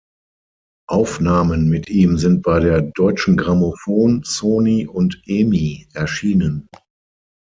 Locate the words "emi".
5.27-5.87